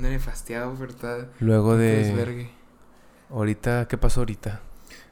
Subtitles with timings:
[0.00, 1.28] ando nefasteado, ¿verdad?
[1.40, 1.96] Luego de...
[2.04, 2.50] desvergue.
[3.30, 4.60] Ahorita, ¿qué pasó ahorita?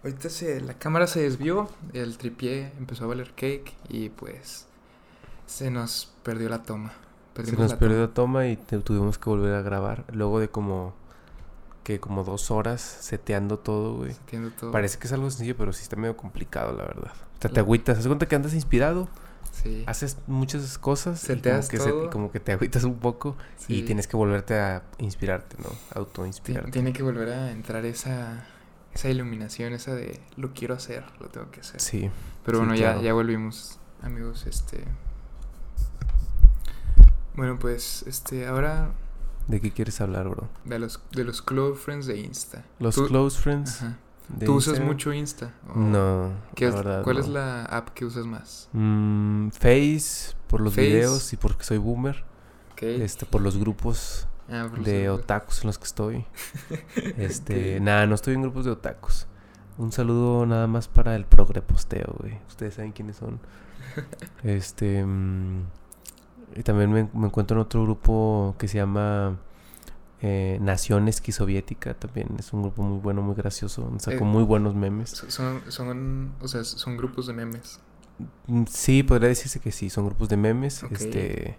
[0.02, 4.66] Ahorita se, la cámara se desvió, el tripié empezó a valer cake y pues
[5.46, 6.92] se nos perdió la toma.
[7.44, 10.04] Se nos la perdió la toma y te- tuvimos que volver a grabar.
[10.12, 10.94] Luego de como...
[11.84, 14.10] Que como dos horas seteando todo, güey.
[14.10, 14.72] Entiendo todo.
[14.72, 17.12] Parece que es algo sencillo, pero sí está medio complicado, la verdad.
[17.14, 17.96] O sea, te La- agüitas.
[17.98, 19.08] Haz cuenta que andas inspirado,
[19.52, 19.84] Sí.
[19.86, 23.36] haces muchas cosas y como que, se- como que te agüitas un poco
[23.68, 25.70] y tienes que volverte a inspirarte, ¿no?
[25.94, 26.70] Autoinspirarte.
[26.70, 28.46] Tiene que volver a entrar esa,
[28.94, 31.80] esa iluminación, esa de lo quiero hacer, lo tengo que hacer.
[31.80, 32.10] Sí.
[32.44, 32.98] Pero sí, bueno, claro.
[33.00, 34.84] ya, ya volvimos, amigos, este...
[37.34, 38.90] Bueno, pues, este, ahora
[39.46, 40.48] ¿De qué quieres hablar, bro?
[40.64, 42.64] de los, de los close friends de Insta.
[42.80, 43.82] Los Tú- close friends.
[43.82, 43.98] Ajá.
[44.44, 44.86] ¿Tú usas Instagram?
[44.86, 45.54] mucho Insta?
[45.74, 46.32] ¿O No.
[46.54, 47.22] qué la es- verdad, ¿Cuál no.
[47.22, 48.68] es la app que usas más?
[48.72, 50.86] Mm, Face por los Face.
[50.86, 52.24] videos y porque soy boomer.
[52.72, 52.82] Ok.
[52.82, 56.24] Este, por los grupos Ah, por de los- otakus en los que estoy.
[57.16, 57.82] Este, Ok.
[57.82, 59.26] nada, no estoy en grupos de otakus.
[59.78, 62.38] Un saludo nada más para el progre posteo, güey.
[62.48, 63.40] Ustedes saben quiénes son.
[64.42, 65.62] Este, mm,
[66.56, 69.36] y también me, me encuentro en otro grupo que se llama
[70.22, 71.94] eh, Nación Esquisoviética.
[71.94, 73.90] También es un grupo muy bueno, muy gracioso.
[73.98, 75.10] Saco Eh, muy buenos memes.
[75.10, 77.80] So- Son, son, o sea, son grupos de memes.
[78.46, 80.82] Mm, Sí, podría decirse que sí, son grupos de memes.
[80.90, 81.56] Este.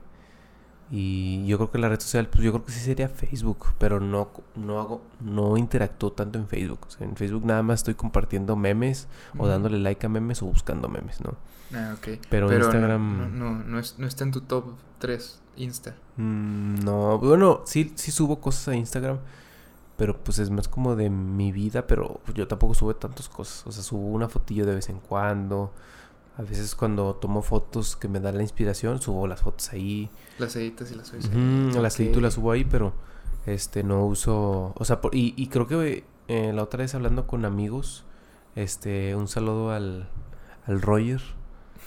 [0.92, 4.00] Y yo creo que la red social, pues yo creo que sí sería Facebook, pero
[4.00, 6.80] no, no hago, no interactúo tanto en Facebook.
[6.88, 10.48] O sea, en Facebook nada más estoy compartiendo memes o dándole like a memes o
[10.48, 11.36] buscando memes, ¿no?
[11.76, 12.20] Ah, ok.
[12.30, 13.18] Pero, Instagram.
[13.38, 14.66] No, no, no, es- no está en tu top
[14.98, 15.96] 3, Insta.
[16.18, 19.20] mm, no, bueno, sí, sí subo cosas a Instagram,
[19.96, 23.68] pero pues es más como de mi vida, pero yo tampoco subo tantas cosas.
[23.68, 25.72] O sea, subo una fotillo de vez en cuando.
[26.40, 30.10] A veces cuando tomo fotos que me dan la inspiración, subo las fotos ahí.
[30.38, 31.26] Las editas y las subes.
[31.26, 32.94] Ujú, las edito y las subo ahí, pero
[33.46, 37.28] este no uso, o sea, por- y, y creo que eh, la otra vez hablando
[37.28, 38.06] con amigos,
[38.56, 40.08] este, un saludo al,
[40.66, 41.22] al Roger.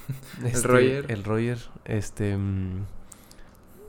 [0.45, 1.07] Este, Roger.
[1.11, 2.85] El Roger, este, mm,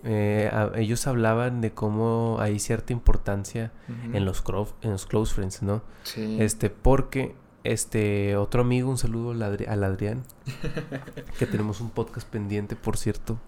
[0.06, 3.72] eh, a- ellos hablaban de cómo hay cierta importancia
[4.13, 5.81] en los, cro- en los close friends, ¿no?
[6.03, 6.38] Sí.
[6.40, 10.24] Este, porque este otro amigo, un saludo al, Adri- al Adrián,
[11.40, 13.40] que tenemos un podcast pendiente, por cierto.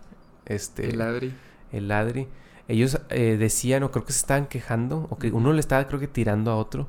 [0.45, 1.33] Este, El Adri.
[1.71, 2.27] el Adri.
[2.67, 5.99] Ellos eh, decían, o creo que se estaban quejando, o que uno le estaba, creo
[5.99, 6.87] que tirando a otro,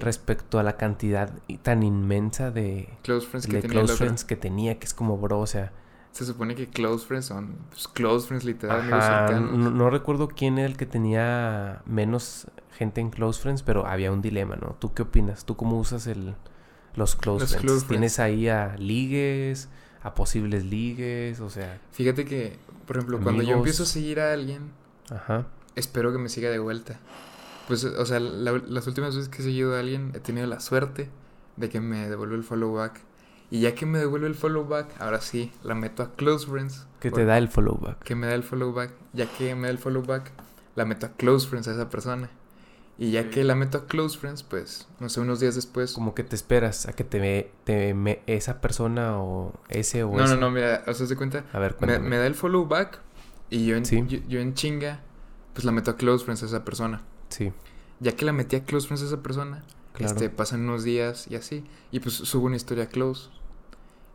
[0.00, 1.32] respecto a la cantidad
[1.62, 4.92] tan inmensa de, Close friends que de tenía el close friends que tenía, que es
[4.92, 5.72] como, bro, o sea,
[6.12, 9.52] Se supone que close friends son pues, close friends literal, amigos cercanos.
[9.58, 14.12] no, no recuerdo quién era el que tenía menos gente en close friends, pero había
[14.12, 14.76] un dilema, ¿no?
[14.78, 15.46] ¿Tú qué opinas?
[15.46, 16.34] ¿Tú cómo usas el,
[16.96, 17.62] los close Los friends?
[17.66, 19.68] close ¿Tienes ahí a ligues,
[20.02, 21.40] a posibles ligues?
[21.40, 23.58] O sea, Fíjate que, por ejemplo, cuando yo Amigos.
[23.58, 24.70] empiezo a seguir a alguien,
[25.10, 25.46] ajá.
[25.74, 26.98] espero que me siga de vuelta.
[27.68, 30.60] Pues, o sea, la- las últimas veces que he seguido a alguien, he tenido la
[30.60, 31.08] suerte
[31.56, 33.00] de que me devuelve el follow back.
[33.50, 36.86] Y ya que me devuelve el follow back, ahora sí, la meto a close friends.
[37.00, 38.02] Que te da el follow back.
[38.02, 38.90] Que me da el follow back.
[39.12, 40.32] Ya que me da el follow back,
[40.74, 42.28] la meto a close friends a esa persona.
[42.98, 45.92] Y ya que la meto a close friends, pues, no sé, unos días después.
[45.92, 50.16] Como que te esperas a que te ve, te me- esa persona o ese o
[50.16, 50.34] No, ese.
[50.34, 51.44] no, no, mira, ¿os das de cuenta?
[51.52, 53.00] A ver, Me, me da el follow back
[53.50, 54.02] y yo en, Sí.
[54.08, 55.00] yo, yo en chinga,
[55.52, 57.02] pues la meto a close friends a esa persona.
[57.28, 57.52] Sí,
[58.00, 59.62] Ya que la metí a close friends a esa persona,
[59.92, 60.12] claro.
[60.14, 61.64] este, pasan unos días y así.
[61.90, 63.28] Y pues subo una historia close.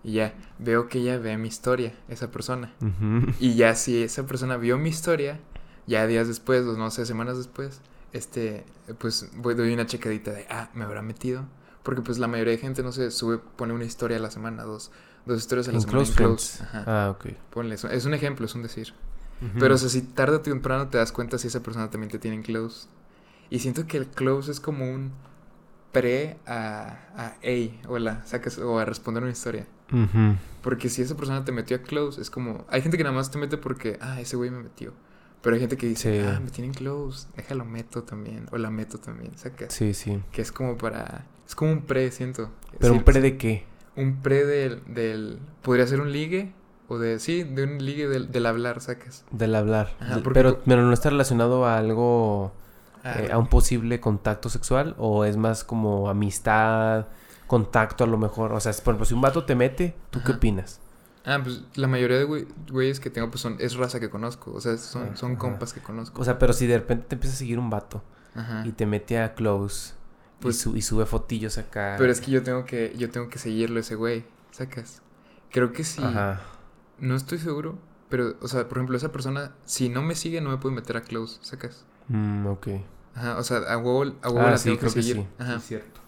[0.03, 2.73] Y ya veo que ella ve mi historia, esa persona.
[2.81, 3.31] Ujú.
[3.39, 5.39] Y ya si esa persona vio mi historia,
[5.85, 7.81] ya días después, o no sé, semanas después,
[8.13, 8.65] este,
[8.99, 11.45] pues voy, doy una checadita de, ah, me habrá metido.
[11.83, 14.63] Porque pues la mayoría de gente, no sé, sube, pone una historia a la semana,
[14.63, 14.91] dos,
[15.25, 16.63] dos historias a la En semana close en close.
[16.63, 16.83] Ajá.
[16.85, 17.25] Ah, ok.
[17.49, 18.93] Ponle, es- es un ejemplo, es un decir.
[19.57, 22.19] Pero o sea, si tarde o temprano te das cuenta si esa persona también te
[22.19, 22.87] tiene en close.
[23.49, 25.11] Y siento que el close es como un
[25.91, 29.65] pre a, a hey, hola, sacas, o a responder una historia.
[29.91, 30.35] Ujú.
[30.61, 32.65] Porque si esa persona te metió a close, es como.
[32.69, 34.93] Hay gente que nada más te mete porque, ah, ese güey me metió.
[35.41, 36.27] Pero hay gente que dice, Sí.
[36.27, 38.45] ah, me tienen close, déjalo meto también.
[38.51, 39.73] O la meto también, sacas.
[39.73, 40.21] Sí, sí.
[40.31, 41.25] Que es como para.
[41.47, 42.51] Es como un pre, siento.
[42.79, 43.65] Pero un pre de qué?
[43.95, 45.39] Un pre del, del.
[45.63, 46.53] Podría ser un ligue.
[46.87, 47.19] O de.
[47.19, 49.25] Sí, de un ligue del, del hablar, sacas.
[49.31, 49.95] Del hablar.
[49.99, 52.53] Ajá, porque pero, pero no está relacionado a algo,
[53.03, 57.07] Ah, eh, a un posible contacto sexual o es más como amistad,
[57.47, 58.53] contacto a lo mejor.
[58.53, 60.79] O sea, por ejemplo, si un vato te mete, ¿tú qué opinas?
[61.25, 64.51] Ah, pues la mayoría de güey- güeyes que tengo, pues son, es raza que conozco.
[64.53, 65.39] O sea, son, son Ajá.
[65.39, 66.21] compas que conozco.
[66.21, 68.03] O sea, pero si de repente te empieza a seguir un vato
[68.35, 68.63] Ajá.
[68.65, 69.93] y te mete a close
[70.39, 71.95] Pues- y, su- y sube fotillos acá.
[71.99, 75.01] Pero es que yo tengo que, yo tengo que seguirlo ese güey, sacas.
[75.51, 76.01] Creo que sí.
[76.03, 76.41] Ajá.
[76.97, 77.77] No estoy seguro.
[78.09, 80.97] Pero, o sea, por ejemplo, esa persona, si no me sigue, no me puede meter
[80.97, 81.85] a close, sacas.
[82.09, 82.67] Mm, ok.
[83.15, 85.15] Ajá, o sea, a huevo, a huevo Ah, la sí, tengo que creo que seguir.
[85.23, 85.27] sí.
[85.37, 85.59] Ajá.
[85.59, 86.01] Sí, cierto.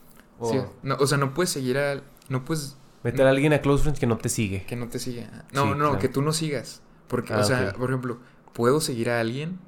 [0.44, 2.02] Sí, O no, o sea, no puedes seguir a...
[2.30, 2.76] No puedes...
[3.04, 4.64] meter a alguien a Close Friends que no te sigue.
[4.66, 5.46] Que no te siga.
[5.54, 6.00] No, Sí, no, claro.
[6.00, 6.82] que tú no sigas.
[7.08, 7.78] Porque, Ah, o sea, ok.
[7.78, 8.20] por ejemplo,
[8.54, 9.60] puedo seguir a alguien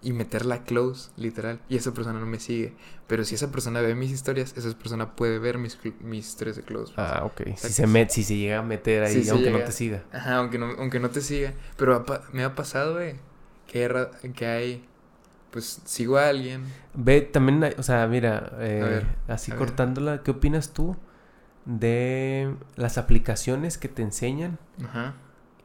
[0.00, 2.74] y meterla a close, literal, y esa persona no me sigue.
[3.08, 6.62] Pero si esa persona ve mis historias, esa persona puede ver mis, mis historias de
[6.62, 6.92] close.
[6.96, 7.56] Ah, ok.
[7.56, 9.66] Si se, met, si se llega a meter ahí, Sí, aunque no llega.
[9.66, 10.04] te siga.
[10.12, 11.52] Ajá, aunque no, aunque no te siga.
[11.76, 13.16] Pero me ha pasado, güey,
[13.66, 14.84] que, que hay,
[15.50, 16.62] pues, sigo a alguien.
[16.94, 19.66] Ve, también, o sea, mira, eh, ver, así a ver.
[19.66, 20.96] cortándola, ¿qué opinas tú
[21.68, 24.58] de las aplicaciones que te enseñan?
[24.84, 25.14] Ajá.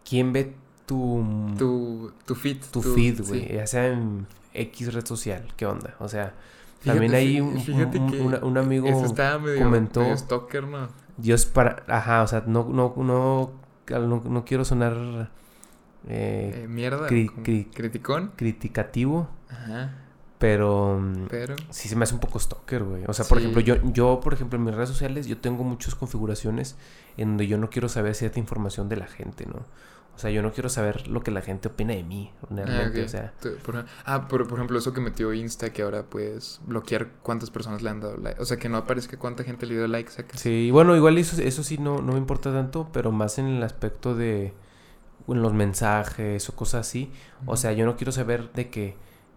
[0.08, 0.54] ¿Quién ve
[0.86, 1.26] tu,
[1.58, 2.58] Tu, tu feed.
[2.72, 3.54] tu feed, güey?
[3.54, 5.96] Ya sea en X red social, ¿qué onda?
[6.00, 6.34] O sea,
[6.84, 8.86] también hay un, fíjate un- que un amigo,
[9.42, 10.90] medio, comentó- medio stalker, ¿no?
[11.16, 13.52] Dios para, ajá, o sea, no, no, no,
[13.90, 15.30] no, no quiero sonar
[16.10, 17.08] eh, Eh, mierda.
[17.08, 18.32] cri- como cri- criticón.
[18.36, 20.03] criticativo, Ajá.
[20.44, 21.56] Pero Pero.
[21.70, 23.04] sí se me hace un poco stalker, güey.
[23.08, 23.44] O sea, por Sí.
[23.46, 26.76] ejemplo, yo, yo, por ejemplo, en mis redes sociales, yo tengo muchas configuraciones
[27.16, 29.62] en donde yo no quiero saber cierta información de la gente, ¿no?
[30.16, 33.02] O sea, yo no quiero saber lo que la gente opina de mí, realmente.
[33.02, 33.06] Ah.
[33.06, 37.08] O sea, por, ah, por, por ejemplo, eso que metió Insta, que ahora puedes bloquear
[37.24, 38.40] cuántas personas le han dado like.
[38.42, 40.40] O sea, que no aparezca cuánta gente le dio like, sacas.
[40.42, 43.64] sí, bueno, igual eso, eso sí no, no me importa tanto, pero más en el
[43.64, 44.54] aspecto de
[45.28, 47.10] en los mensajes o cosas así.
[47.46, 48.96] O sea, yo no quiero saber de que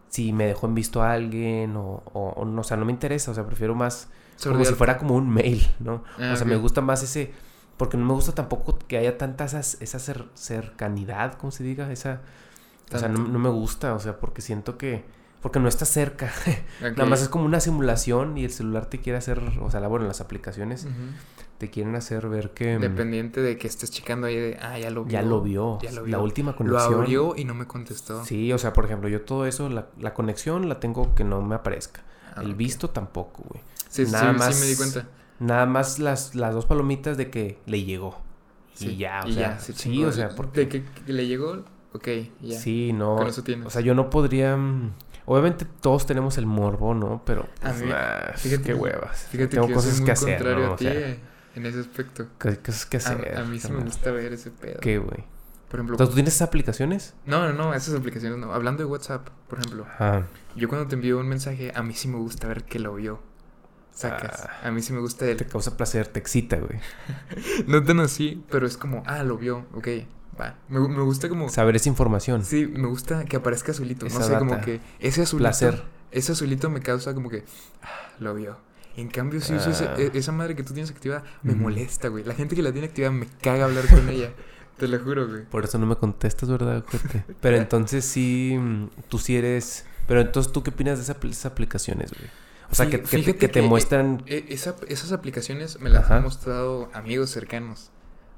[0.09, 2.93] si me dejó en visto a alguien o, o, o no, o sea, no me
[2.93, 3.31] interesa.
[3.31, 4.09] O sea, prefiero más
[4.51, 6.03] como si fuera como un mail, ¿no?
[6.19, 7.33] Ah, o sea, me gusta más ese...
[7.77, 11.91] Porque no me gusta tampoco que haya tanta esa, esa cer- cercanidad, como se diga,
[11.93, 12.21] esa...
[12.93, 15.05] O sea, no, no me gusta, o sea, porque siento que...
[15.43, 16.33] Porque no está cerca.
[16.81, 19.41] Nada más es como una simulación y el celular te quiere hacer...
[19.61, 20.87] O sea, la, bueno, las aplicaciones.
[21.59, 22.79] Te quieren hacer ver que...
[22.79, 25.13] mm, Dependiente de que estés checando ahí de, ah, ya lo vio.
[25.13, 25.79] Ya lo vio.
[25.83, 26.95] Ya lo La última Lo conexión.
[26.95, 28.25] abrió y no me contestó.
[28.25, 31.41] Sí, o sea, por ejemplo, yo todo eso, la, la conexión la tengo que no
[31.43, 32.03] me aparezca.
[32.35, 33.63] Ah, el visto tampoco, güey.
[33.89, 35.09] Sí, sí, nada sí, más- sí me di cuenta.
[35.39, 38.19] Nada más las, las dos palomitas de que le llegó.
[38.75, 40.61] Sí, Y ya, o y sea, ya, se sí, o sea, porque...
[40.61, 42.09] De que, le llegó, ok,
[42.43, 42.59] ya.
[42.59, 43.17] Sí, no.
[43.17, 43.67] Con eso tienes.
[43.67, 44.57] O sea, yo no podría.
[44.57, 44.93] mm,
[45.29, 47.23] Obviamente todos tenemos el morbo, ¿no?
[47.25, 47.49] Pero.
[47.63, 49.27] A pues, mí- nah, fíjate qué huevas.
[49.31, 50.73] Fíjate Tengo que cosas yo soy muy que hacer, contrario ¿no?
[50.75, 51.21] O sea, eh,
[51.57, 52.27] en ese aspecto.
[52.39, 53.37] co- cosas que A, hacer.
[53.39, 54.79] a mí sí me gusta ver ese pedo.
[54.81, 55.25] ¿Qué, güey?
[55.69, 57.15] Por ejemplo, ¿tú tienes esas aplicaciones?
[57.27, 58.53] no, no, no, esas aplicaciones no.
[58.53, 60.27] Hablando de WhatsApp, por ejemplo, Ajá.
[60.55, 63.21] yo cuando te envío un mensaje, a mí sí me gusta ver que lo vio.
[63.91, 64.45] Sacas.
[64.47, 64.69] Ah.
[64.69, 65.47] a mí sí me gusta Te el.
[65.47, 66.79] causa placer, te excita, güey.
[67.67, 69.89] No tan así, pero es como, ah, lo vio, ok,
[70.39, 70.57] va.
[70.69, 71.49] Me, me gusta como.
[71.49, 72.45] Saber esa información.
[72.45, 74.05] Sí, me gusta que aparezca azulito.
[74.07, 74.65] Esa no sé, como data.
[74.67, 75.45] que ese azulito.
[75.49, 75.83] Placer.
[76.13, 77.45] Ese azulito me causa como que.
[77.83, 78.59] ah, lo vio.
[78.97, 79.95] En cambio, si uso ese- Ah.
[79.99, 82.25] e- esa madre que tú tienes activada, me molesta, güey.
[82.25, 84.33] La gente que la tiene activada me caga hablar con ella.
[84.79, 85.45] Te lo juro, güey.
[85.45, 87.25] Por eso no me contestas, ¿verdad, ojete?
[87.41, 89.87] Pero entonces sí, mm, tú sí eres...
[90.07, 92.31] Pero entonces, ¿tú qué opinas de esa esas aplicaciones, güey?
[92.71, 94.23] O sea, que, que te, que eh, muestran...
[94.27, 96.17] E- esa- esas aplicaciones me las Ajá.
[96.19, 97.91] han mostrado amigos cercanos.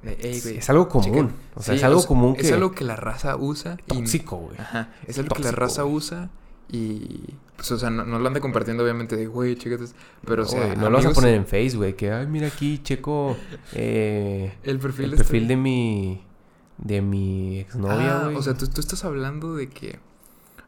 [0.03, 1.29] De, "Ey, Sí, güey, es algo común.
[1.29, 1.35] checa".
[1.57, 2.43] O sea, Sí, es algo o sea, común que...
[2.43, 3.77] Es algo que la raza usa.
[3.81, 4.57] y- tóxico, güey.
[4.59, 4.91] Ajá.
[5.07, 6.31] Es algo que la raza usa
[6.71, 7.35] y...
[7.57, 9.85] Pues, o sea, no, no lo anda compartiendo obviamente de, güey, chécate.
[9.85, 9.97] esto".
[10.25, 11.97] Pero, o sea, no lo vas a amigos- poner en Face, güey.
[11.97, 13.37] Que, ay, mira aquí, checo
[13.73, 16.25] eh, El perfil, el de perfil este- de mi...
[16.79, 19.99] De mi exnovia, Ah, o sea, tú, tú estás hablando de que...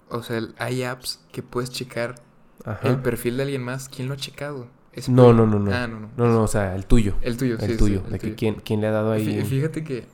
[0.09, 2.17] O sea, hay apps que puedes checar
[2.65, 2.89] Ajá.
[2.89, 3.89] el perfil de alguien más.
[3.89, 4.67] ¿Quién lo ha checado?
[5.07, 5.73] No, no, no, no.
[5.73, 6.11] Ah, no, no.
[6.17, 7.15] No, no, o sea, el tuyo.
[7.23, 8.03] El tuyo, sí, El sí, tuyo.
[8.07, 8.37] el de que tuyo.
[8.37, 9.25] quién, quién le ha dado ahí...
[9.25, 10.07] Fí- Fíjate que...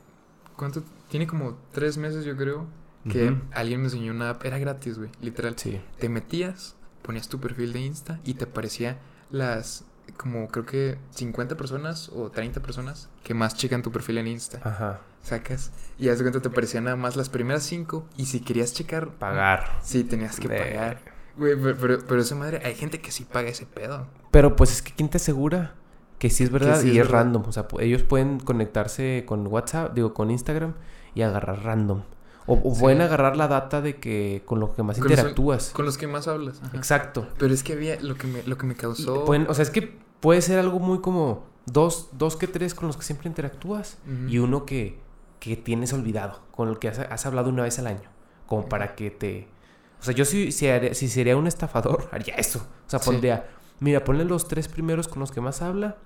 [0.55, 0.83] ¿Cuánto?
[1.09, 2.67] Tiene como tres meses, yo creo,
[3.07, 4.45] que alguien me enseñó una app.
[4.45, 5.09] Era gratis, güey.
[5.21, 5.55] Literal.
[5.57, 5.79] Sí.
[5.99, 8.97] Te metías, ponías tu perfil de Insta y te aparecía
[9.31, 9.85] las...
[10.15, 14.59] Como creo que 50 personas o 30 personas que más checan tu perfil en Insta.
[14.63, 15.01] Ajá.
[15.21, 15.71] Sacas.
[15.99, 18.07] Y haz de cuenta te aparecían nada más las primeras cinco.
[18.15, 19.09] Y si querías checar.
[19.09, 19.79] Pagar.
[19.83, 21.01] Sí, tenías que De- pagar.
[21.35, 24.07] Güey, pero, pero, pero esa madre, hay gente que sí paga ese pedo.
[24.31, 25.75] Pero pues es que ¿quién te asegura
[26.19, 27.25] que sí es verdad sí y es es, verdad.
[27.25, 27.43] random?
[27.45, 30.73] O sea, ellos pueden conectarse con WhatsApp, digo, con Instagram
[31.13, 32.03] y agarrar random.
[32.47, 32.81] O, o Sí.
[32.81, 35.69] pueden agarrar la data de que con lo que más Con los- interactúas.
[35.71, 36.61] Con los que más hablas.
[36.63, 36.75] ajá.
[36.77, 37.27] Exacto.
[37.37, 39.25] Pero es que había lo que me, lo que me causó.
[39.25, 42.87] pueden- o sea, es que puede ser algo muy como dos, dos que tres con
[42.87, 43.97] los que siempre interactúas
[44.29, 44.97] y uno que,
[45.39, 48.09] que tienes olvidado, con el que has, has hablado una vez al año,
[48.47, 49.47] como para que te...
[49.99, 52.59] O sea, yo si, si, haría- si sería un estafador, haría eso.
[52.59, 53.05] O sea, Sí.
[53.05, 53.49] pondría,
[53.81, 55.97] mira, ponle los tres primeros con los que más habla,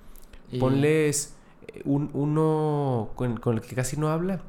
[0.50, 1.36] Y- ponles
[1.86, 4.42] un, uno con, con el que casi no habla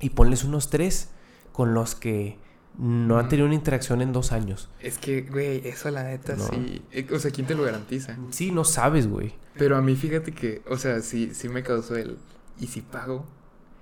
[0.00, 1.08] y ponles unos tres
[1.52, 2.38] con los que
[2.78, 4.70] no han tenido una interacción en dos años.
[4.80, 6.44] Es que, güey, eso la neta No.
[6.48, 6.82] sí.
[6.92, 8.16] eh, O sea, ¿quién te lo garantiza?
[8.30, 9.34] Sí, no sabes, güey.
[9.58, 12.16] Pero a mí, fíjate que, o sea, sí, sí me causó el.
[12.58, 13.26] ¿Y si pago?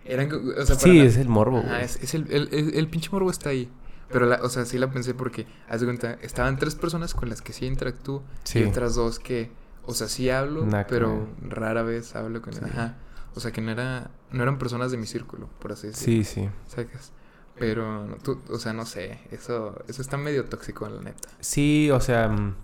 [0.05, 1.83] Eran, o sea, Sí, es el morbo, güey.
[1.85, 3.71] es, es el, el, el- el pinche morbo está ahí.
[4.11, 7.29] Pero, la, o sea, sí la pensé porque, haz de cuenta, estaban tres personas con
[7.29, 8.61] las que sí interactúo Sí.
[8.61, 9.51] y otras dos que,
[9.85, 12.61] o sea, sí hablo, que pero rara vez hablo con Sí.
[12.65, 12.97] Ajá.
[13.35, 16.25] O sea, que no, era, no eran personas de mi círculo, por así decirlo.
[16.25, 16.49] Sí, sí.
[16.67, 17.13] ¿Sacas?
[17.59, 21.29] Pero, tú, o sea, no sé, eso, eso está medio tóxico, la neta.
[21.41, 22.55] Sí, o sea, mm,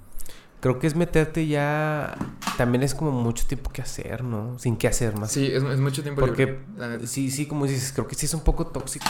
[0.60, 2.16] creo que es meterte ya.
[2.56, 4.58] También es como mucho tiempo que hacer, ¿no?
[4.58, 5.32] Sin que hacer más.
[5.32, 8.34] Sí, es, es mucho tiempo Porque libre, sí, sí, como dices, creo que sí es
[8.34, 9.06] un poco tóxico.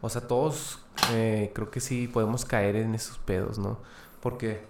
[0.00, 0.80] O sea, todos
[1.12, 3.80] eh, creo que sí podemos caer en esos pedos, ¿no?
[4.20, 4.62] Porque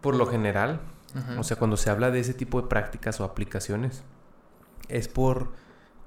[0.00, 0.80] por lo general,
[1.14, 1.38] Ajá.
[1.38, 4.02] o sea, cuando se habla de ese tipo de prácticas o aplicaciones,
[4.88, 5.52] es por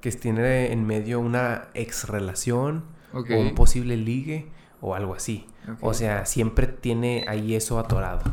[0.01, 4.47] que tiene en medio una ex relación O un posible ligue
[4.81, 5.45] o algo así.
[5.81, 8.23] O sea, siempre tiene ahí eso atorado,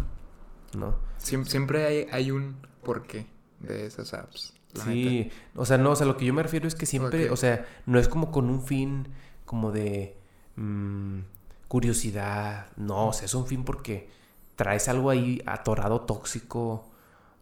[0.77, 0.97] ¿no?
[1.21, 3.27] Siem- siempre hay, hay un porqué
[3.61, 4.55] de esas apps.
[4.75, 4.85] neta.
[4.91, 7.37] Sí, o sea, no, o sea, lo que yo me refiero es que siempre, o
[7.37, 9.09] sea, no es como con un fin
[9.47, 10.17] como de
[10.57, 11.21] mm,
[11.69, 14.09] curiosidad, no, o sea, es un fin porque
[14.55, 16.87] traes algo ahí atorado tóxico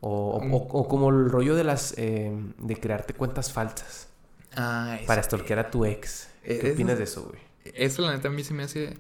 [0.00, 4.08] o, o- como el rollo de las, eh, de crearte cuentas falsas
[4.56, 6.28] Ah, para stalkear a tu ex.
[6.44, 7.40] ¿Qué es- opinas de eso, güey?
[7.74, 8.96] Eso la neta a mí se me hace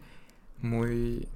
[0.60, 1.28] muy...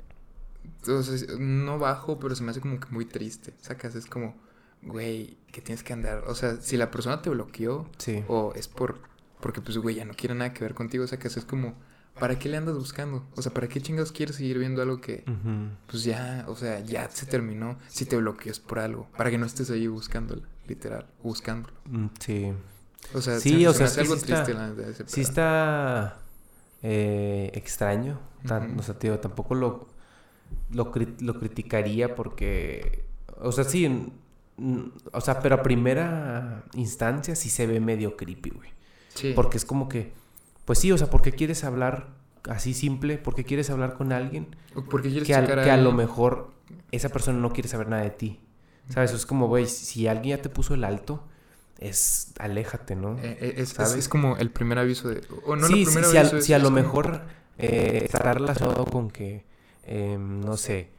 [0.86, 3.52] O sea, no bajo, pero se me hace como que muy triste.
[3.60, 4.34] Sacas, es como,
[4.82, 6.24] güey, que tienes que andar.
[6.26, 8.24] O sea, si la persona te bloqueó Sí.
[8.28, 9.00] o es por...
[9.40, 11.06] Porque pues, güey, ya no quiere nada que ver contigo.
[11.06, 11.74] Sacas, es como,
[12.18, 13.26] ¿para qué le andas buscando?
[13.36, 15.24] O sea, ¿para qué chingados quieres seguir viendo algo que...
[15.86, 17.78] Pues ya, o sea, ya se terminó.
[17.88, 19.08] Si te bloqueas por algo.
[19.16, 21.06] Para que no estés ahí buscándolo, literal.
[21.22, 21.74] Buscándolo.
[21.84, 22.52] Mm, Sí.
[23.14, 25.20] O sea, Sí, o se sea, es que algo sí está- triste la ese Sí
[25.22, 26.18] está
[26.82, 28.18] eh, extraño.
[28.46, 28.80] tan- Ujú.
[28.80, 29.88] O sea, tío, tampoco lo,
[30.70, 33.04] lo, cri- lo criticaría porque...
[33.40, 34.12] O sea, sí,
[35.12, 38.70] o sea, pero a primera instancia sí se ve medio creepy, güey.
[39.14, 39.32] Sí.
[39.34, 40.12] Porque es como que...
[40.64, 42.08] Pues sí, o sea, ¿por qué quieres hablar
[42.48, 43.18] así simple?
[43.18, 44.54] ¿Por qué quieres hablar con alguien
[44.90, 46.50] Porque quieres que, al- checar que a lo mejor
[46.92, 48.40] esa persona no quiere saber nada de ti?
[48.90, 49.12] ¿Sabes?
[49.12, 51.24] Es como, güey, si alguien ya te puso el alto,
[51.78, 53.18] es aléjate, ¿no?
[53.18, 53.94] Eh, eh, es, es- ¿sabes?
[53.94, 55.22] es como el primer aviso de...
[55.46, 57.22] O no sí, el sí, si, a, aviso, es- si a es lo mejor
[57.58, 59.44] eh, está relacionado con que,
[59.86, 60.90] em, no sé,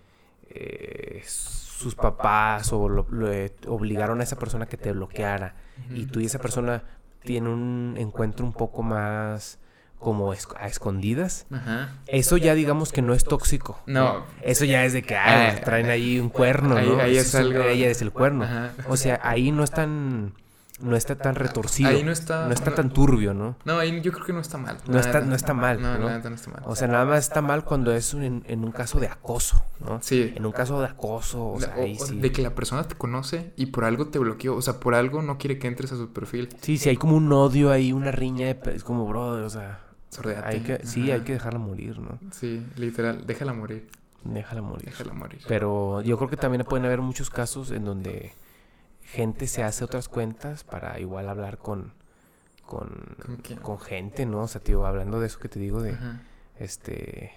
[0.50, 5.56] eh, sus papás o lo- lo, eh, obligaron a esa persona que te bloqueara
[5.94, 6.84] y tú y esa persona
[7.24, 9.60] tienen un encuentro un poco más
[9.98, 11.46] como esc- a escondidas.
[11.52, 11.94] Ajá.
[12.08, 13.80] Eso ya digamos que no es tóxico.
[13.86, 14.26] No.
[14.42, 17.00] Eso ya es de que ah, Ah, traen ahí un cuerno, ahí- ¿no?
[17.00, 18.44] ahí Eso es algo- Ella es el cuerno.
[18.46, 18.72] Ajá.
[18.88, 20.34] O sea, ahí no es tan
[20.82, 21.90] no está tan retorcido.
[21.90, 22.48] Ahí no está...
[22.48, 23.56] no está tan turbio, ¿no?
[23.66, 24.78] No, ahí yo creo que no está mal.
[24.88, 26.10] No está- no está mal, No, ¿no?
[26.10, 26.62] está mal.
[26.66, 30.00] O sea, nada más está mal cuando es un- en, un caso de acoso, ¿no?
[30.02, 30.34] sí.
[30.36, 32.20] En un caso de acoso, o sea, ahí o sí.
[32.20, 34.56] De que la persona te conoce y por algo te bloqueó.
[34.56, 36.50] O sea, por algo no quiere que entres a su perfil.
[36.62, 39.82] Sí, sí, hay como un odio ahí, una riña, de es como, bro, o sea,
[40.46, 41.16] hay que, sí, Ajá.
[41.16, 42.18] hay que dejarla morir, ¿no?
[42.32, 43.26] Sí, literal.
[43.28, 43.88] Déjala morir.
[44.24, 44.86] Déjala morir.
[44.86, 45.40] Déjala morir.
[45.48, 48.34] Pero yo creo que también pueden haber muchos casos en donde
[49.12, 51.94] gente se hace otras cuentas para igual hablar con,
[52.66, 53.18] con,
[53.62, 54.42] ¿Con gente, ¿no?
[54.44, 56.22] O sea, tío, hablando de eso que te digo, de, Ajá.
[56.60, 57.32] este,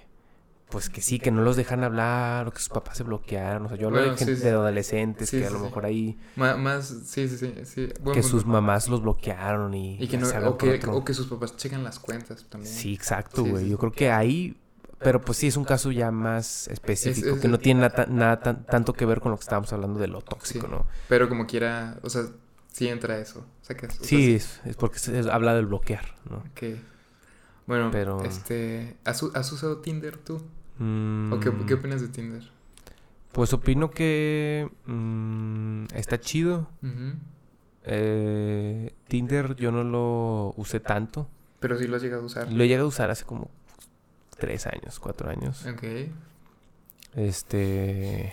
[0.69, 3.69] pues que sí, que no los dejan hablar, o que sus papás se bloquearon, o
[3.69, 4.47] sea, yo hablo Bueno, de gente sí, sí.
[4.47, 7.55] de adolescentes Sí, que a lo mejor ahí, Más, sí, sí, sí.
[7.64, 7.88] sí.
[8.00, 11.26] Buen que sus mamás los bloquearon y, Y que no, o, que, o que sus
[11.26, 12.73] papás checan las cuentas también.
[12.73, 13.69] Sí, exacto, güey.
[13.69, 14.57] Yo creo que ahí,
[15.02, 18.40] pero pues sí es un caso ya más específico, es- que no tiene nada, nada
[18.40, 20.73] tan- tanto que ver con lo que estábamos hablando de lo tóxico, Sí.
[20.73, 20.87] ¿no?
[21.09, 22.23] Pero como quiera, o sea,
[22.73, 23.40] sí entra eso.
[23.40, 26.42] O sea, Sí, es, es porque se habla del bloquear, ¿no?
[26.54, 26.80] que-
[27.66, 30.37] Bueno, Pero- este, ¿has, usado Tinder tú?
[30.37, 30.40] ¿O
[31.40, 32.42] qué, Mm, qué opinas de Tinder?
[33.30, 36.68] Pues opino que mm, está chido.
[37.85, 41.28] Eh, Tinder yo no lo usé tanto.
[41.61, 42.52] Pero sí lo has llegado a usar.
[42.52, 43.50] Lo llegué a usar hace como
[44.42, 45.64] tres años, cuatro años.
[45.72, 45.84] Ok.
[47.14, 48.32] Este,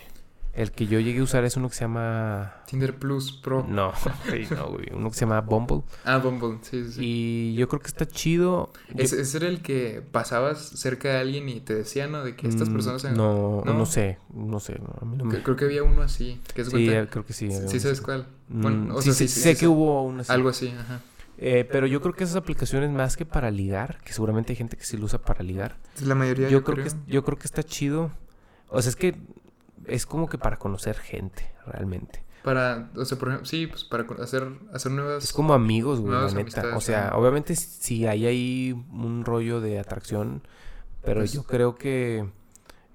[0.53, 3.63] el que yo llegué a usar es uno que se llama, Tinder Plus Pro.
[3.67, 3.93] no,
[4.55, 5.83] no, güey, uno que se llama Bumble.
[6.05, 6.99] Ah, Bumble, sí, sí.
[7.03, 8.71] Y yo creo que está chido.
[8.95, 12.23] Yo- ¿Ese, era el que pasabas cerca de alguien y te decía, ¿no?
[12.23, 13.03] De que estas Mm, personas...
[13.03, 13.85] en- No, no, ¿no?
[13.85, 15.35] sé, no sé, no, a mí no me...
[15.37, 16.39] Que- Creo que había uno así.
[16.55, 17.49] Es Sí, cuenta- creo que sí.
[17.51, 18.25] Sí, uno sabes cuál.
[18.47, 20.31] Mm, Bueno, o sí, sea, sí, sí, sé que hubo una así.
[20.31, 21.01] Algo así, ajá.
[21.41, 24.75] Eh, pero yo creo que esas aplicaciones más que para ligar, que seguramente hay gente
[24.75, 27.63] que sí lo usa para ligar, La mayoría yo creo que yo creo que está
[27.63, 28.11] chido.
[28.67, 29.15] O sea, es que
[29.85, 32.23] es como que para conocer gente, realmente.
[32.43, 35.23] Para, o sea, por ejemplo, sí, pues para hacer, hacer nuevas...
[35.23, 36.75] Es como amigos, güey, la neta.
[36.75, 40.41] O sea, obviamente sí hay ahí un rollo de atracción,
[41.03, 42.29] pero Pues- yo creo que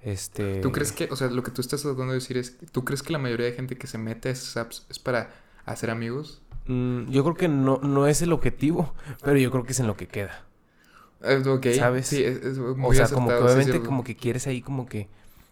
[0.03, 2.85] este ¿Tú crees que, o sea, lo que tú estás tratando de decir es, ¿tú
[2.85, 5.31] crees que la mayoría de gente que se mete a esas apps es para
[5.65, 6.43] hacer amigos?
[6.66, 9.87] Mm, yo creo que no, no es el objetivo, pero yo creo que es en
[9.87, 10.44] lo que queda.
[11.78, 12.06] ¿Sabes?
[12.09, 14.87] Sí, es, es muy O sea, como que sí, obviamente como que quieres ahí como
[14.87, 15.09] que...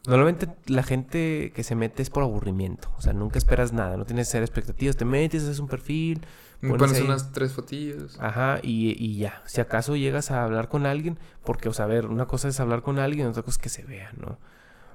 [0.06, 2.90] Normalmente la gente que se mete es por aburrimiento.
[2.98, 3.96] O sea, nunca esperas nada.
[3.96, 4.96] No tienes cero expectativas.
[4.96, 6.22] Te metes, haces un perfil.
[6.60, 8.18] Me pones pones ahí- unas tres fotillos.
[8.20, 9.42] Ajá, y, y ya.
[9.46, 12.58] Si acaso llegas a hablar con alguien, porque, o sea, a ver, una cosa es
[12.58, 14.38] hablar con alguien, otra cosa es que se vea, ¿no?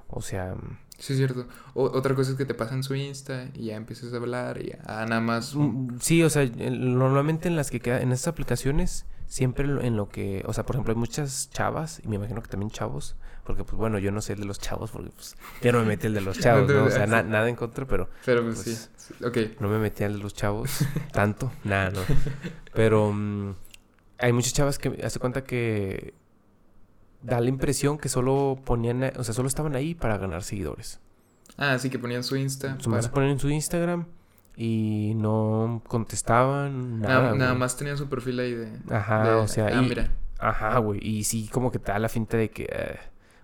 [0.08, 0.54] O sea,
[0.98, 1.46] Sí, es cierto.
[1.74, 4.70] O- otra cosa es que te pasan su Insta y ya empiezas a hablar y
[4.70, 5.54] ya ah, nada más.
[5.54, 10.08] mm, sí, o sea, normalmente en las que queda, en estas aplicaciones, siempre en lo
[10.08, 13.62] que, o sea, por ejemplo, hay muchas chavas, y me imagino que también chavos, porque,
[13.62, 16.06] pues bueno, yo no sé el de los chavos, porque, pues, yo no me metí
[16.08, 16.84] el de los chavos, ¿no?
[16.86, 19.24] O sea, na- nada en contra, pero Pero pues, pues, sí, sí.
[19.24, 19.60] Ok.
[19.60, 22.00] no me metí al de los chavos tanto, nada, no.
[22.74, 23.54] Pero mm,
[24.18, 26.14] hay muchas chavas que hace cuenta que
[27.22, 31.00] da la impresión que solo ponían, o sea, solo estaban ahí para ganar seguidores.
[31.56, 32.78] Ah, sí, que ponían su Insta.
[32.88, 34.06] Para- ponen en su Instagram
[34.56, 37.34] y no contestaban nada.
[37.34, 38.72] Nada, más tenían su perfil ahí de.
[38.90, 40.10] Ajá, de- o sea, Ah, y- mira.
[40.38, 41.00] Ajá, güey.
[41.02, 42.68] Y sí, como que te da la finta de que.
[42.70, 42.96] eh,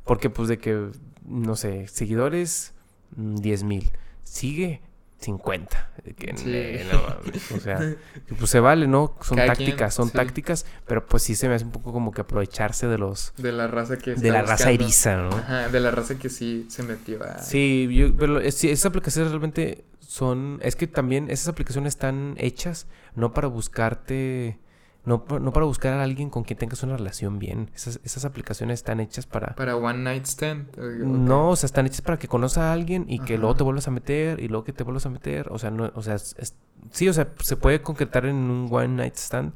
[0.05, 0.91] porque, pues, de que,
[1.27, 2.75] no sé, seguidores,
[3.17, 3.91] mm, 10 mil.
[4.23, 4.81] Sigue
[5.21, 5.91] 50.
[6.05, 6.87] De que, Sí.
[6.93, 7.79] no o sea,
[8.39, 9.17] pues se vale, ¿no?
[9.23, 10.15] Son Cada quien, tácticas, son sí.
[10.15, 10.67] tácticas.
[10.87, 13.33] Pero, pues, sí se me hace un poco como que aprovecharse de los.
[13.39, 14.15] De la raza que.
[14.15, 15.31] De la raza eriza, ¿no?
[15.31, 17.39] Ajá, de la raza que sí se metió a.
[17.39, 20.59] Sí, yo, pero es- sí, esas aplicaciones realmente son...
[20.63, 24.59] Es que también esas aplicaciones están hechas no para buscarte...
[25.07, 27.71] No, no para buscar a alguien con quien tengas una relación bien.
[27.75, 29.55] Esas, esas aplicaciones están hechas para...
[29.55, 30.79] Para One Night Stand.
[30.79, 33.65] o- No, o sea, están hechas para que conozcas a alguien y que luego te
[33.65, 35.49] vuelvas a meter y luego que te vuelvas a meter.
[35.51, 36.55] O sea, no, o sea, es- es-
[36.91, 39.53] sí, o sea, se puede concretar en un one night stand,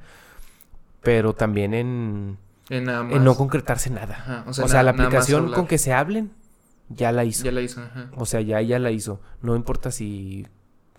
[1.03, 2.37] pero también en,
[2.69, 3.13] En nada más.
[3.15, 4.17] en no concretarse nada.
[4.19, 6.31] Ajá, O o sea, na- la aplicación con que se hablen
[6.91, 7.45] ya la hizo.
[7.45, 8.11] Ya la hizo, ajá.
[8.17, 9.21] O sea, ya, ya la hizo.
[9.41, 10.47] No importa si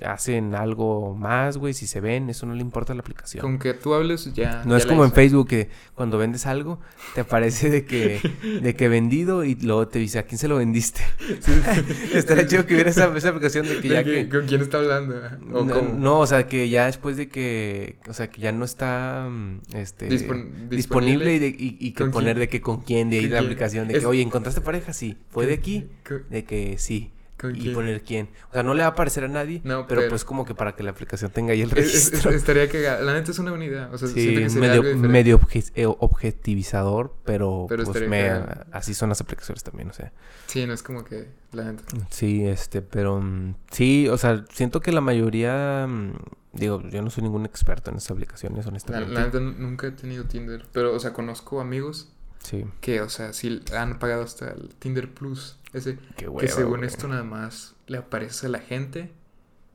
[0.06, 3.42] hacen algo más, güey, si se ven, eso no le importa a la aplicación.
[3.42, 4.64] Con que tú hables, ya.
[4.66, 5.12] no ya es como en.
[5.12, 6.80] Facebook que cuando vendes algo
[7.16, 8.20] te aparece de que,
[8.62, 11.02] de que vendido y luego te dice a quién se lo vendiste.
[12.14, 14.30] Estaría chido que hubiera esa, esa aplicación de que De ya que- que...
[14.30, 15.16] ¿Con quién está hablando?
[15.54, 15.94] O no, cómo.
[15.98, 19.62] no, o sea, que ya después de que, o sea, que ya no está, mm,
[19.74, 22.40] este, Dispon- disponible y, de- y- y que ¿Con poner quién?
[22.40, 23.46] de que con quién de ahí ¿Con la quién?
[23.52, 24.94] aplicación, de Es- que, oye, ¿encontraste pareja?
[24.94, 25.18] Sí.
[25.30, 25.88] ¿Fue de aquí?
[26.08, 27.12] ¿Con, De que sí.
[27.40, 27.74] Con y quién?
[27.74, 28.30] poner quién.
[28.50, 30.54] O sea, no le va a aparecer a nadie, No, pero, pero- pues como que
[30.56, 32.32] para que la aplicación tenga ahí el Es- es- es- registro.
[32.32, 33.02] estaría cagada.
[33.02, 33.94] La neta es una unidad.
[33.94, 38.08] O sea, sí, siento que sería medio, algo medio obje- eh, objetivizador, pero, Pero pues
[38.08, 38.32] me-
[38.72, 40.12] así son las aplicaciones también, o sea.
[40.48, 41.84] Sí, no es como que la neta.
[42.10, 46.14] Sí, este, pero mm, sí, o sea, siento que la mayoría, mm,
[46.54, 49.14] digo, yo no soy ningún experto en esas aplicaciones, honestamente.
[49.14, 50.66] la neta nunca he tenido Tinder.
[50.72, 55.14] Pero, o sea, conozco amigos Sí, que, o sea, sí han pagado hasta el Tinder
[55.14, 55.58] Plus.
[55.74, 55.98] Ese.
[56.18, 56.86] qué que según güey.
[56.86, 59.12] esto nada más le aparece a la gente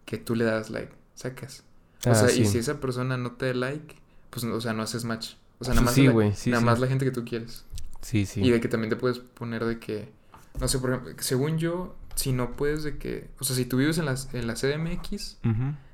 [0.04, 0.92] que tú le das like.
[1.14, 1.62] Sacas.
[2.06, 2.42] O Ah, sea, sí.
[2.42, 3.94] y si esa persona no te da like,
[4.30, 5.34] pues, no- o sea, no haces match.
[5.60, 7.64] O sea, nada más, sí, la, güey, sí, nada más la gente que tú quieres.
[8.02, 8.42] Sí, sí.
[8.42, 10.12] Y de que también te puedes poner de que,
[10.60, 13.76] no sé, por ejemplo, según yo, si no puedes de que, o sea, si tú
[13.78, 15.38] vives en la, en la CDMX,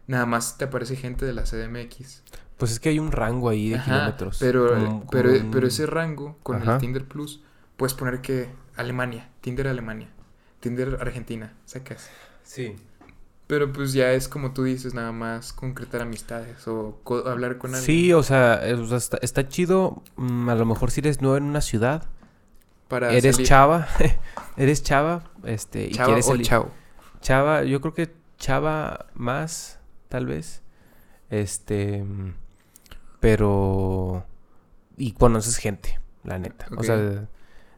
[0.07, 2.23] nada más te aparece gente de la CDMX.
[2.57, 4.39] Pues es que hay un rango ahí de Ajá, kilómetros.
[4.41, 6.75] Pero, como- pero, un- pero ese rango con Ajá.
[6.75, 7.43] el Tinder Plus,
[7.77, 8.49] puedes poner que
[8.81, 10.09] Alemania, Tinder Alemania,
[10.61, 12.11] Tinder Argentina, sacas.
[12.43, 12.77] Sí.
[13.47, 17.75] Pero pues ya es como tú dices, nada más concretar amistades o co- hablar con
[17.75, 17.85] alguien.
[17.85, 20.03] Sí, o sea, es- o sea, está, está chido.
[20.17, 22.05] mm, a lo mejor si eres nuevo en una ciudad,
[22.89, 23.49] Para eres salir.
[23.49, 23.89] chava,
[24.57, 26.47] eres chava, este, y Chava quieres o salir.
[26.47, 26.71] chao.
[27.21, 30.63] Chava, yo creo que chava más, tal vez.
[31.29, 32.35] Este, mm,
[33.21, 34.25] pero
[34.97, 36.67] y conoces gente, la neta.
[36.73, 36.85] O Ok.
[36.85, 37.29] sea,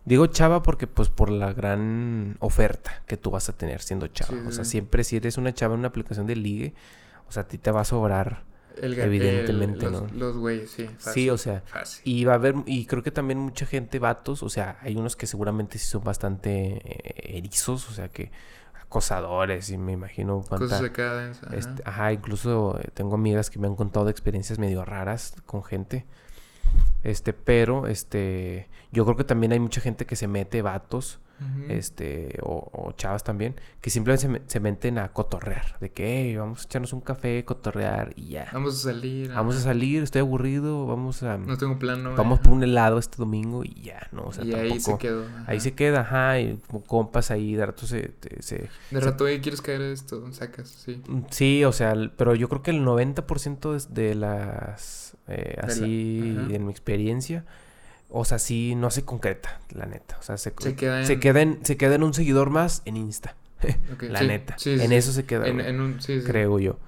[0.04, 4.32] digo chava porque pues por la gran oferta que tú vas a tener siendo chava.
[4.32, 4.70] Sí, o sea, sí.
[4.72, 6.74] siempre si eres una chava en una aplicación de ligue,
[7.28, 8.44] o sea, a ti te va a sobrar.
[8.80, 10.18] El Evidentemente, el- los, ¿no?
[10.18, 10.86] Los güeyes, sí.
[10.86, 12.00] Sí, fácil, o sea, Fácil.
[12.04, 15.14] y va a haber, y creo que también mucha gente, vatos, o sea, hay unos
[15.14, 18.30] que seguramente sí son bastante eh, erizos, o sea, que
[18.80, 20.66] acosadores, y me imagino cuánta...
[20.66, 21.56] Cosas densas, ajá.
[21.56, 25.62] este, ajá, incluso eh, tengo amigas que me han contado de experiencias medio raras con
[25.62, 26.06] gente.
[27.02, 31.20] Este, pero, este, yo creo que también hay mucha gente que se mete vatos,
[31.68, 36.04] Este, o, o chavas también, que simplemente se, me- se meten a cotorrear, de que,
[36.22, 38.48] "Hey, vamos a echarnos un café, cotorrear, y ya.
[38.52, 39.32] Vamos a salir.
[39.32, 41.38] Vamos a salir, estoy aburrido, vamos a...
[41.38, 42.14] No tengo plan, no.
[42.16, 44.24] Vamos por un helado este domingo y ya, ¿no?
[44.24, 45.24] O sea, y ahí se quedó.
[45.46, 48.12] Ahí se queda, ajá, y como compas ahí, de rato se...
[48.40, 51.00] se- De rato, ahí quieres caer a esto, sacas, sí.
[51.08, 55.16] Mm, Sí, o sea, pero yo creo que el 90% de, de las...
[55.28, 57.44] eh, así, en mi experiencia,
[58.14, 60.16] o sea, sí, no se concreta, la neta.
[60.20, 61.06] O sea, se, Se queda en.
[61.06, 63.34] se queda en, se queda en un seguidor más en Insta,
[64.00, 64.54] la sí, neta.
[64.58, 64.94] sí, en sí.
[64.94, 65.98] eso se queda, En, un.
[66.26, 66.78] Creo yo.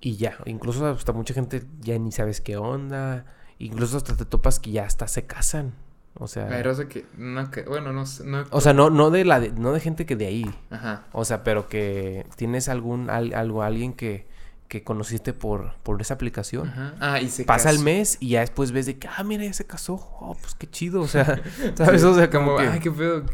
[0.00, 3.24] Y ya, incluso hasta mucha gente ya ni sabes qué onda.
[3.58, 5.72] incluso hasta te topas que ya hasta se casan.
[6.16, 8.44] O sea, Hay raza que, no, que- bueno, no sé, no.
[8.50, 10.54] o sea, no, no de la de- no de gente que de ahí.
[10.70, 11.04] Ajá.
[11.12, 14.26] O sea, pero que tienes algún al- algo, alguien que,
[14.68, 16.68] que conociste por, por esa aplicación.
[16.68, 16.94] Ajá.
[17.00, 19.52] Ah, y se Pasa el mes y ya después ves de que, ah, mira, ya
[19.52, 19.94] se casó.
[19.94, 21.00] Oh, pues qué chido.
[21.02, 21.42] O sea,
[21.76, 22.02] ¿sabes?
[22.04, 22.66] O sea, como, que.
[22.66, 23.24] ay, qué pedo.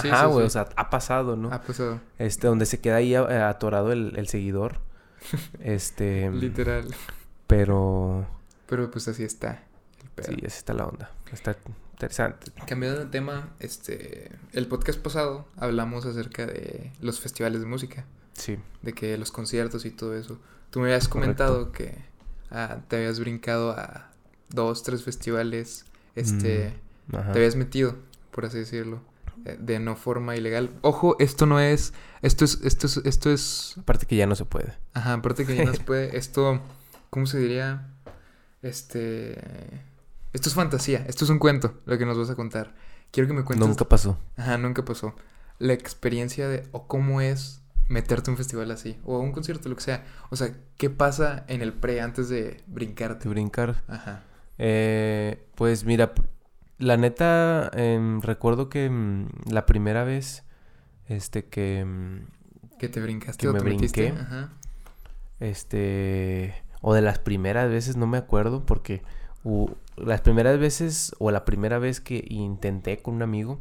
[0.00, 0.46] sí, Ajá, güey, sí.
[0.46, 1.52] o sea, ha pasado, ¿no?
[1.52, 2.00] Ha pasado.
[2.18, 4.80] Este, donde se queda ahí eh, atorado el, el seguidor.
[5.60, 6.30] Este.
[6.30, 6.94] Literal.
[7.46, 8.26] Pero.
[8.68, 9.62] Pero pues así está.
[10.02, 10.26] El pedo.
[10.28, 11.10] Sí, así está la onda.
[11.32, 11.56] Está
[11.92, 12.50] interesante.
[12.66, 18.58] Cambiando de tema, este, el podcast pasado hablamos acerca de los festivales de música, Sí.
[18.82, 20.38] de que los conciertos y todo eso.
[20.76, 21.96] Tú me habías comentado que
[22.50, 24.10] ah, te habías brincado a
[24.50, 26.74] dos, tres festivales, este,
[27.06, 27.96] Mm, te habías metido,
[28.30, 29.00] por así decirlo,
[29.46, 30.68] eh, de no forma ilegal.
[30.82, 34.44] Ojo, esto no es, esto es, esto es, esto es, Aparte que ya no se
[34.44, 34.74] puede.
[34.92, 36.60] ajá, aparte que ya no se puede, esto,
[37.08, 37.88] ¿cómo se diría?
[38.60, 39.40] Este,
[40.34, 42.74] esto es fantasía, esto es un cuento, lo que nos vas a contar.
[43.12, 44.18] Quiero que me cuentes Nunca pasó.
[44.36, 45.14] Ajá, nunca pasó.
[45.58, 49.68] La experiencia de, o cómo es meterte a un festival así, o a un concierto,
[49.68, 50.04] lo que sea.
[50.30, 53.28] O sea, ¿qué pasa en el pre antes de De brincarte?
[53.28, 53.82] brincar.
[53.88, 54.22] Ajá.
[54.58, 56.12] Eh, pues mira,
[56.78, 60.44] la neta, em, recuerdo que mm, la primera vez,
[61.08, 62.26] este, que, mm,
[62.78, 64.02] Que te brincaste Que o me te metiste.
[64.12, 64.20] brinqué.
[64.22, 64.52] Ajá.
[65.40, 69.02] este, o de las primeras veces, no me acuerdo, porque
[69.96, 73.60] las primeras veces, o la primera vez que intenté con un amigo,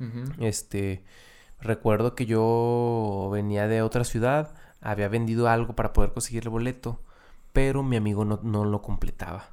[0.00, 0.24] Ujú.
[0.40, 1.02] este,
[1.64, 7.00] recuerdo que yo venía de otra ciudad, había vendido algo para poder conseguir el boleto,
[7.52, 9.50] pero mi amigo no, no lo completaba,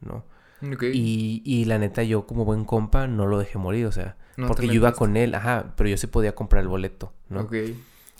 [0.00, 0.24] ¿no?
[0.94, 4.46] Y, y la neta, yo como buen compa no lo dejé morir, o sea, No
[4.48, 7.40] porque yo iba con él, ajá, pero yo sí podía comprar el boleto, ¿no?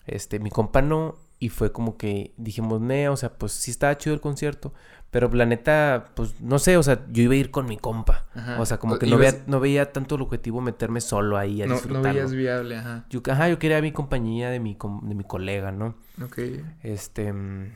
[0.07, 3.98] Este, mi compa no, y fue como que dijimos, ne, o sea, pues sí estaba
[3.98, 4.72] chido el concierto,
[5.11, 8.26] pero la neta, pues no sé, o sea, yo iba a ir con mi compa,
[8.35, 8.61] Ajá.
[8.61, 11.66] o sea, como que no, veía, no veía tanto el objetivo meterme solo ahí a
[11.66, 12.12] No, no disfrutarlo.
[12.12, 13.07] veías viable, ajá.
[13.11, 15.96] Yo, ajá, yo quería mi compañía de mi, com- de mi colega, ¿no?
[16.24, 16.38] Ok.
[16.85, 17.72] Este, mm,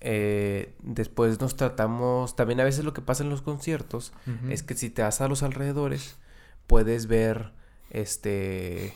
[0.00, 4.12] eh, después nos tratamos, también a veces lo que pasa en los conciertos
[4.48, 6.16] es que si te vas a los alrededores,
[6.68, 7.52] puedes ver,
[7.90, 8.94] este,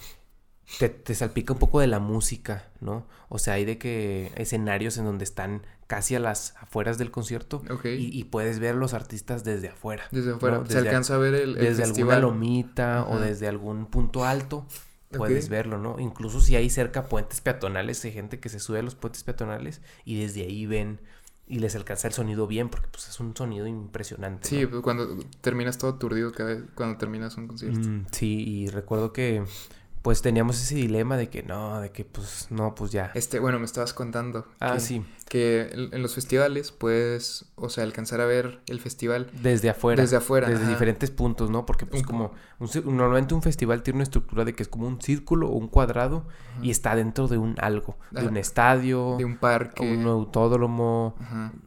[0.79, 3.07] te, te salpica un poco de la música, ¿no?
[3.29, 7.63] O sea, hay de que escenarios en donde están casi a las afueras del concierto
[7.85, 10.05] y, y puedes ver los artistas desde afuera.
[10.11, 10.59] Desde afuera.
[10.59, 10.67] ¿no?
[10.67, 14.67] Se Desde- alcanza a ver el, el Desde alguna lomita o desde algún punto alto
[15.11, 15.99] puedes verlo, ¿no?
[16.01, 19.83] Incluso si hay cerca puentes peatonales, hay gente que se sube a los puentes peatonales
[20.07, 21.01] y desde ahí ven
[21.47, 24.49] y les alcanza el sonido bien porque pues es un sonido impresionante.
[24.49, 24.71] Sí, ¿no?
[24.71, 27.87] pues, cuando terminas todo aturdido cada vez, cuando terminas un concierto.
[27.87, 29.45] Mm, sí, y recuerdo que
[30.03, 33.13] pues teníamos ese dilema de que no, de que pues no, pues ya.
[33.15, 34.47] Este, bueno, me estabas contando.
[34.59, 39.31] Ah, que, sí, Que en los festivales puedes, o sea, alcanzar a ver el festival
[39.41, 40.03] desde afuera.
[40.03, 40.49] desde afuera.
[40.49, 40.71] Desde ajá.
[40.73, 41.65] diferentes puntos, ¿no?
[41.67, 44.87] Porque pues Un- como un normalmente un festival tiene una estructura de que es como
[44.89, 46.65] un círculo o un cuadrado Ajá.
[46.65, 49.83] y está dentro de un algo, de Ah, un estadio, De un parque.
[49.89, 51.15] un autódromo,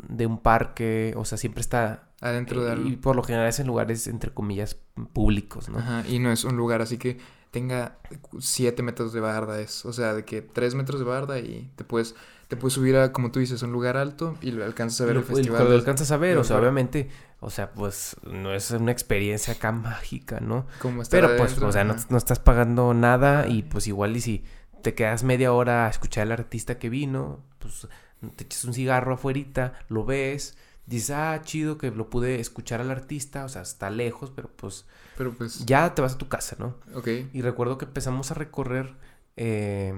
[0.10, 2.90] de un parque, o sea, siempre está Adentro de eh, algo.
[2.90, 4.78] y por lo general es en lugares entre comillas
[5.14, 5.80] públicos, ¿no?
[5.80, 6.04] Ajá.
[6.08, 7.18] Y no es un lugar así que
[7.56, 7.98] tenga
[8.38, 9.62] 7 metros de barda.
[9.62, 12.14] Es, o sea, de que 3 metros de barda y te puedes,
[12.50, 15.14] te puedes subir a, como tú dices, un lugar alto y lo alcanzas a ver
[15.16, 15.60] Lo- el festival.
[15.64, 17.08] lo desde- alcanzas a ver, o sea, obviamente,
[17.40, 20.68] o sea, pues no es una experiencia acá mágica, ¿no?
[20.82, 24.44] como Pero pues, o sea, no, no estás pagando nada y pues igual y si
[24.84, 27.88] te quedas media hora a escuchar al artista que vino, pues
[28.36, 32.92] te echas un cigarro afuerita, lo ves, dices, ah, chido que lo pude escuchar al
[32.92, 34.86] artista, o sea, está lejos, pero pues
[35.18, 36.76] Pero pues, ya te vas a tu casa, ¿no?
[36.94, 37.08] ok.
[37.34, 38.96] Y recuerdo que empezamos a recorrer
[39.38, 39.94] eh,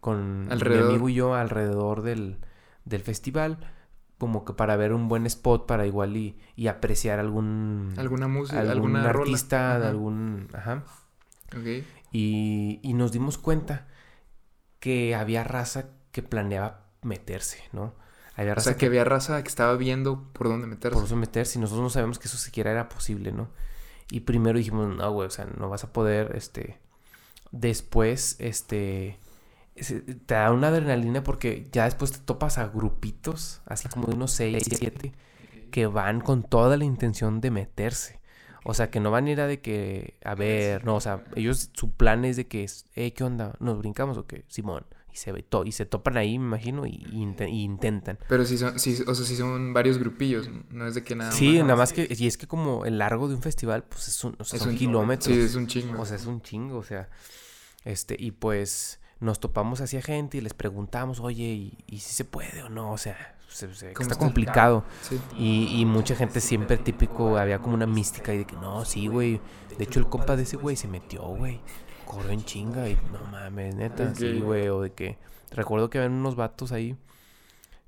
[0.00, 0.84] con Alrededor.
[0.84, 2.38] mi amigo y yo alrededor del,
[2.84, 3.58] del festival,
[4.18, 8.58] como que para ver un buen spot para igual y, y apreciar algún, Alguna música,
[8.60, 9.30] algún alguna rola.
[9.30, 10.48] artista, de algún...
[10.54, 10.84] Ajá.
[11.56, 11.84] Ok.
[12.12, 13.86] Y, y nos dimos cuenta
[14.80, 17.94] que había raza que planeaba meterse, ¿no?
[18.36, 20.94] Había O sea, que había raza que estaba viendo por dónde meterse.
[20.94, 23.48] por eso meterse y nosotros no sabemos que eso siquiera era posible, ¿no?
[24.10, 26.78] Y primero dijimos, no, güey, o sea, no vas a poder, este...
[27.50, 29.18] Después, este...
[29.74, 34.32] Te da una adrenalina porque ya después te topas a grupitos, así como de unos
[34.32, 35.12] 6, 7,
[35.70, 38.18] que van con toda la intención de meterse.
[38.64, 41.24] O sea, que no van a ir a de que, a ver, no, o sea,
[41.36, 43.54] ellos, su plan es de que, es, eh, ¿qué onda?
[43.60, 44.44] ¿Nos brincamos o qué?
[44.48, 44.84] Simón.
[45.18, 48.20] Y se, ve to- y se topan ahí, me imagino, y, y inte- y intentan.
[48.28, 50.48] Pero sí son, sí, o sea, sí son varios grupillos.
[50.70, 53.26] No es de que nada Sí, nada más que, y es que como el largo
[53.28, 55.34] de un festival, pues es un, o sea, Es son un- kilómetros.
[55.34, 56.00] Sí, es un chingo.
[56.00, 57.08] O sea, es un chingo, o sea,
[57.84, 62.24] este, y pues nos topamos hacia gente y les preguntamos, oye, ¿y, y si se
[62.24, 62.92] puede o no?
[62.92, 64.24] O sea, se- se- ¿Cómo está está?
[64.24, 64.84] complicado.
[65.02, 65.18] Sí.
[65.36, 69.08] Y, y mucha gente siempre típico, había como una mística y de que no, sí,
[69.08, 69.40] güey.
[69.76, 71.60] De hecho, el compa de ese güey se metió, güey.
[72.08, 74.68] Corrió en chinga y no mames, neta, sí, güey.
[74.68, 75.18] O de que.
[75.50, 76.96] Recuerdo que habían unos vatos ahí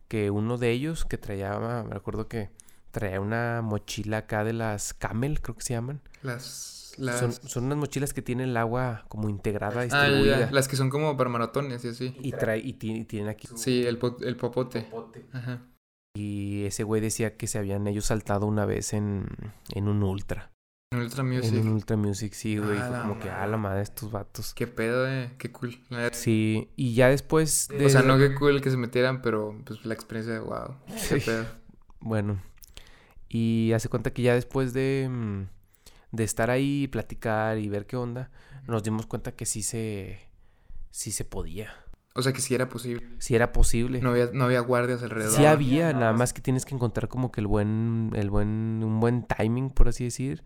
[0.09, 2.51] que uno de ellos que traía, me recuerdo que
[2.91, 6.01] traía una mochila acá de las Camel, creo que se llaman.
[6.23, 6.95] Las.
[6.99, 7.19] las...
[7.21, 10.41] Son, son unas mochilas que tienen el agua como integrada, Ah, ya, distribuida.
[10.41, 12.15] ya, Las que son como para maratones y así.
[12.21, 13.49] Y, trae, y, ti- y tienen aquí.
[13.55, 14.89] Sí, el, po- el popote.
[15.33, 15.63] Ajá.
[16.17, 19.27] Y ese güey decía que se habían ellos saltado una vez en,
[19.73, 20.51] en un ultra.
[20.93, 21.63] En Ultra En Music.
[21.63, 22.77] un Ultra Music, sí, güey.
[22.77, 24.53] Ah, Fue como que, ah, la madre, estos vatos.
[24.55, 25.31] Qué pedo, eh.
[25.39, 25.79] Qué cool.
[26.11, 27.87] Sí, y ya después de...
[27.87, 30.75] O sea, no qué cool que se metieran, pero pues la experiencia de wow.
[31.09, 31.27] Qué Sí.
[31.27, 31.47] pedo.
[32.03, 32.41] Bueno,
[33.29, 35.43] y hace cuenta que ya después de, mm,
[36.13, 38.31] de estar ahí, platicar y ver qué onda,
[38.67, 40.19] nos dimos cuenta que sí se,
[40.91, 41.73] sí se podía.
[42.15, 43.07] O sea, que sí era posible.
[43.19, 44.01] Sí era posible.
[44.01, 45.37] No había, no había guardias alrededor.
[45.37, 48.99] Sí había, nada más que tienes que encontrar como que el buen, el buen, un
[48.99, 50.43] buen timing, por así decir,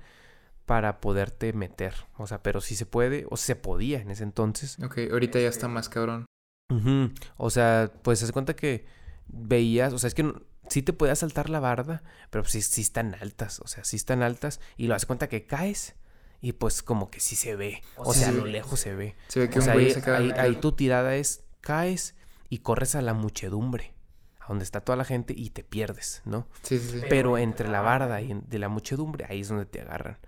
[0.67, 1.95] para poderte meter.
[2.17, 4.79] O sea, pero sí se puede, o se podía en ese entonces.
[4.83, 6.27] Ok, ahorita ya está más cabrón.
[6.71, 7.11] Ujú.
[7.37, 8.87] O sea, pues se cuenta que
[9.27, 12.63] veías, o sea, es que no- sí te podías saltar la barda, pero pues sí,
[12.63, 15.95] sí están altas, o sea, sí están altas y lo haces cuenta que caes
[16.41, 19.17] y pues como que sí se ve, o Sí sea, a lo lejos se ve.
[19.29, 22.15] Se ve que O un sea, güey ahí, ahí- ahí tu tirada es caes
[22.49, 23.93] y corres a la muchedumbre,
[24.41, 26.47] a donde está toda la gente y te pierdes, ¿no?
[26.63, 27.07] Sí, sí, sí.
[27.11, 30.19] Pero entre la barda y de la muchedumbre, ahí es donde te agarran.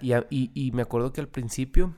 [0.00, 1.94] Y, a- y, y me acuerdo que al principio,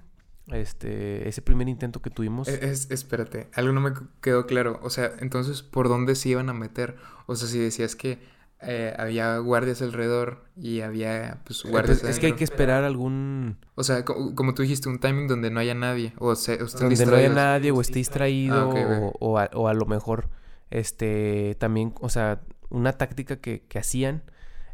[0.48, 2.48] este, ese primer intento que tuvimos...
[2.48, 4.80] Es, es- espérate, algo no me quedó claro.
[4.82, 6.96] O sea, entonces, ¿por dónde se iban a meter?
[7.26, 8.18] O sea, si decías que
[8.64, 13.56] eh, había guardias alrededor y había, pues, guardias Pues, es que hay que esperar algún...
[13.74, 16.12] O sea, co- como tú dijiste, un timing donde no haya nadie.
[16.18, 19.74] O, se, o donde no haya nadie o esté distraído Ah, o a, o a
[19.74, 20.28] lo mejor
[20.70, 24.22] este también o sea una táctica que, que hacían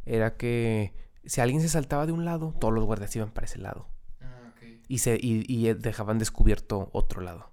[0.06, 0.92] era que
[1.24, 3.88] si alguien se saltaba de un lado todos los guardias iban para ese lado
[4.20, 4.62] Ah, ok.
[4.88, 7.50] y se y, y dejaban descubierto otro lado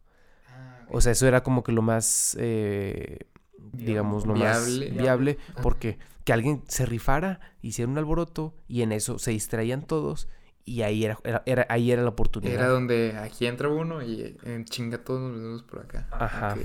[0.49, 0.95] Ah, ok.
[0.95, 3.19] o sea eso era como que lo más eh,
[3.73, 4.89] digamos lo Viable.
[4.89, 9.83] más viable porque que alguien se rifara hiciera un alboroto y en eso se distraían
[9.83, 10.27] todos
[10.67, 14.35] y ahí era, era- era- ahí era la oportunidad Era donde aquí entra uno y
[14.43, 16.07] en chinga todos nos vemos por acá.
[16.11, 16.55] Ajá.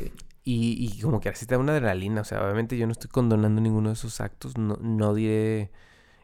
[0.42, 2.22] Y, y como que así te da una adrenalina.
[2.22, 4.56] O sea, obviamente yo no estoy condonando ninguno de esos actos.
[4.56, 5.70] No, no diré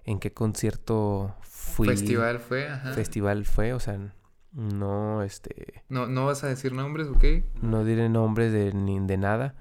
[0.07, 1.87] en qué concierto fui.
[1.89, 2.93] Festival fue, ajá.
[2.95, 3.73] Festival fue.
[3.75, 3.99] O sea,
[4.53, 5.83] no, este.
[5.89, 7.25] No, no vas a decir nombres, ¿ok?
[7.61, 9.55] No diré nombres de, ni de nada.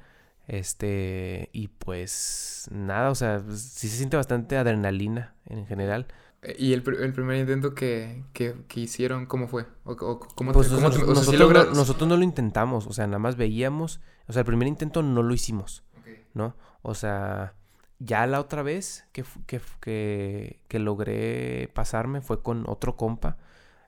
[0.47, 1.49] Este.
[1.53, 6.08] Y pues nada, o sea, sí se siente bastante adrenalina en general.
[6.43, 9.65] Eh, ¿Y el, pr- el primer intento que, que, que hicieron, cómo fue?
[9.84, 12.88] ¿O, o cómo Pues te, cómo te- nosotros, sea, sí no, nosotros no lo intentamos.
[12.88, 13.99] O sea, nada más veíamos.
[14.27, 15.84] O sea, el primer intento no lo hicimos.
[15.99, 16.08] Ok.
[16.34, 16.55] ¿no?
[16.84, 17.55] O sea,
[17.99, 23.38] ya la otra vez que, que, que, que logré pasarme fue con otro compa.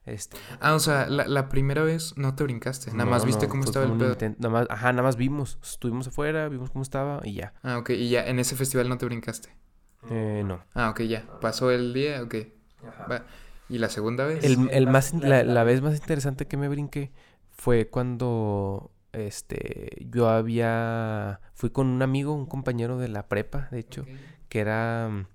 [0.06, 2.90] Este, Ah, o sea, la, la primera vez no te brincaste.
[2.92, 4.16] Nada no, más viste no, cómo estaba el pedo.
[4.38, 5.58] nada más, ajá, nada más vimos.
[5.62, 7.52] Estuvimos afuera, vimos cómo estaba y ya.
[7.62, 7.90] Ah, ok.
[7.90, 9.50] Y ya en ese festival no te brincaste.
[10.10, 10.64] Eh, no.
[10.74, 11.26] Ah, ok, ya.
[11.40, 12.34] Pasó el día, ok.
[13.10, 13.24] Va.
[13.68, 14.44] ¿Y la segunda vez?
[14.44, 17.12] El, el más, la, la vez más interesante que me brinqué
[17.50, 23.78] fue cuando este yo había fui con un amigo, un compañero de la prepa, de
[23.80, 24.04] hecho,
[24.48, 25.26] que era mm,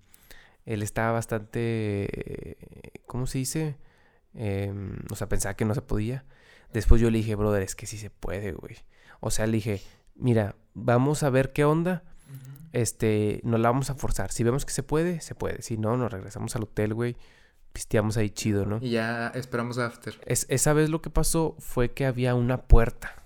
[0.66, 3.78] él estaba bastante eh, ¿cómo se dice?
[4.34, 6.26] Em, o sea, pensaba que no se podía.
[6.74, 8.78] Después yo le dije, brother, es que sí se puede, güey.
[9.20, 9.82] O sea, le dije,
[10.16, 12.04] mira, vamos a ver qué onda.
[12.72, 14.32] Este, no la vamos a forzar.
[14.32, 15.62] Si vemos que se puede, se puede.
[15.62, 17.16] Si no, nos regresamos al hotel, güey.
[17.72, 18.80] Pisteamos ahí chido, ¿no?
[18.82, 20.20] Y ya esperamos after.
[20.26, 23.23] Es, esa vez lo que pasó fue que había una puerta.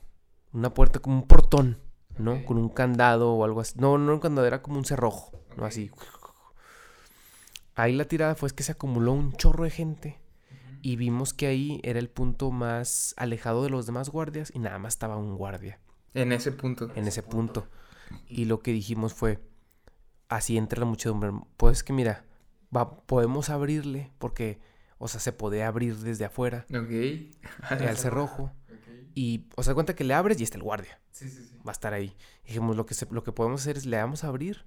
[0.57, 1.77] Una puerta como un portón,
[2.17, 2.43] ¿no?
[2.43, 3.75] Con un candado o algo así.
[3.77, 5.65] No, no un candado, era como un cerrojo, ¿no?
[5.65, 5.91] Así.
[7.75, 10.19] Ahí la tirada fue que se acumuló un chorro de gente
[10.81, 14.79] y vimos que ahí era el punto más alejado de los demás guardias y nada
[14.79, 15.79] más estaba un guardia
[16.15, 16.89] En ese punto.
[16.95, 17.67] en ese punto.
[18.27, 19.39] Y lo que dijimos fue,
[20.27, 22.25] así entre la muchedumbre, pues que mira,
[22.75, 24.59] va, podemos abrirle porque,
[24.97, 26.89] o sea, se puede abrir desde afuera Ok.
[27.69, 28.51] al cerrojo
[29.15, 31.55] Y, o sea, cuenta que le abres y está el guardia, Sí, sí, sí.
[31.67, 32.15] va a estar ahí.
[32.45, 34.65] Dijimos, lo que, se- lo que podemos hacer es le vamos a abrir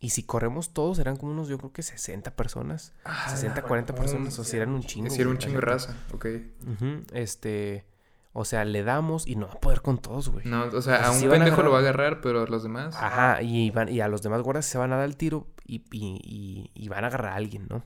[0.00, 3.94] y si corremos todos, eran como unos, yo creo que 60 personas, Ah, 60, 40
[3.94, 5.14] personas, o sea, eran un chingo.
[5.14, 5.96] Era un chingo de raza.
[6.12, 6.26] Ok.
[6.66, 7.84] Ujú, este,
[8.32, 10.44] o sea, le damos y no va a poder con todos, güey.
[10.46, 12.62] No, o sea, O sea, a un a pendejo lo va a agarrar- pero los
[12.64, 12.96] demás.
[12.98, 15.84] Ajá, y, van, y a los demás guardias se van a dar el tiro y,
[15.92, 17.84] y- y- y van a agarrar a alguien, ¿no?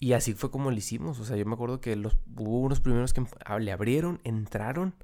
[0.00, 1.20] Y así fue como lo hicimos.
[1.20, 3.22] O sea, yo me acuerdo que los, hubo unos primeros que
[3.60, 4.94] le abrieron, entraron,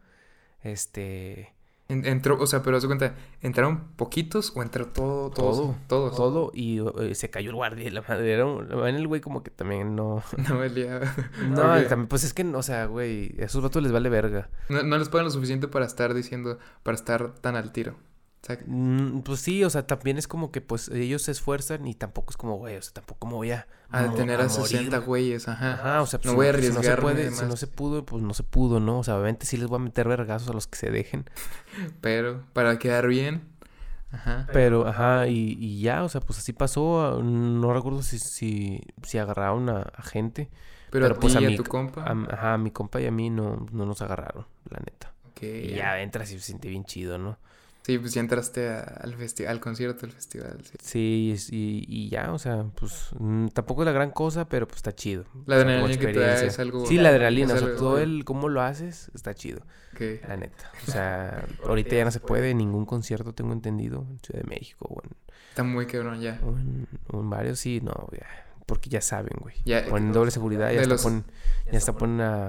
[0.62, 1.52] este...
[1.88, 5.30] En- entró, o sea, pero haz de cuenta, ¿entraron poquitos o entró todo?
[5.30, 6.16] Todo, Todos.
[6.16, 9.52] Todo, y eh, se cayó el guardia, la madre, era un, el güey como que
[9.52, 10.20] también no...
[10.48, 11.00] No valía.
[11.48, 14.48] No, también, pues es que, o sea, güey, a esos vatos les vale verga.
[14.68, 17.94] No, no les pagan lo suficiente para estar diciendo, para estar tan al tiro.
[18.46, 21.94] Sea, Mm, pues sí, o sea, también es como que, pues, ellos se esfuerzan y
[21.94, 23.66] tampoco es como, güey, o sea, tampoco me voy a...
[23.90, 24.66] a detener a, morir.
[24.68, 25.72] 60 güeyes, ajá.
[25.74, 27.56] Ajá, o sea, pues, No voy a si si no se puede, de si no
[27.56, 29.00] se pudo, pues no se pudo, ¿no?
[29.00, 31.28] O sea, obviamente sí les voy a meter vergazos a los que se dejen.
[32.00, 33.42] Pero para quedar bien,
[34.12, 34.46] ajá.
[34.52, 37.20] Pero, ajá, y, y ya, o sea, pues así pasó.
[37.22, 40.50] No recuerdo si, si, si agarraron a, a gente.
[40.90, 42.04] Pero, pero, a pues, a y a tu compa.
[42.04, 45.12] A, ajá, a mi compa y a mí no, no nos agarraron, la neta.
[45.30, 47.38] ok, Y ya entras y se siente bien chido, ¿no?
[47.86, 49.14] Sí, pues ya entraste a- al
[49.46, 50.58] al concierto del festival.
[50.80, 51.36] sí.
[51.52, 54.92] Y, y ya, o sea, pues mm, tampoco es la gran cosa, pero pues está
[54.92, 55.22] chido.
[55.46, 56.46] La O sea, como adrenalina que te da experiencia.
[56.48, 56.84] es algo.
[56.86, 59.60] Sí, la adrenalina, o sea, algo- todo el cómo lo haces está chido,
[59.94, 60.00] ok.
[60.28, 60.72] la neta.
[60.88, 64.86] O sea, ahorita ya no se puede ningún concierto, tengo entendido, en Ciudad de México
[64.90, 65.10] o en,
[65.50, 66.40] Está muy cabrón ya.
[66.42, 68.26] o en, o en varios, sí, no, ya,
[68.66, 69.54] porque ya saben, güey.
[69.64, 71.24] Ya, Ponen doble seguridad, ya hasta los- ponen,
[71.70, 72.46] ya hasta ponen a,